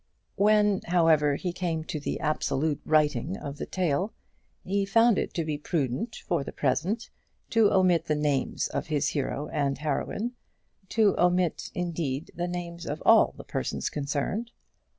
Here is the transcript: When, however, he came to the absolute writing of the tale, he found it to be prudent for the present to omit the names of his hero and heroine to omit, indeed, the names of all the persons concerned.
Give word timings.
When, 0.35 0.81
however, 0.87 1.35
he 1.35 1.53
came 1.53 1.83
to 1.83 1.99
the 1.99 2.19
absolute 2.19 2.81
writing 2.85 3.37
of 3.37 3.57
the 3.57 3.67
tale, 3.67 4.15
he 4.63 4.83
found 4.83 5.19
it 5.19 5.31
to 5.35 5.45
be 5.45 5.59
prudent 5.59 6.15
for 6.25 6.43
the 6.43 6.51
present 6.51 7.11
to 7.51 7.71
omit 7.71 8.05
the 8.05 8.15
names 8.15 8.67
of 8.67 8.87
his 8.87 9.09
hero 9.09 9.47
and 9.49 9.77
heroine 9.77 10.31
to 10.89 11.13
omit, 11.19 11.69
indeed, 11.75 12.31
the 12.33 12.47
names 12.47 12.87
of 12.87 13.03
all 13.05 13.35
the 13.37 13.43
persons 13.43 13.91
concerned. 13.91 14.49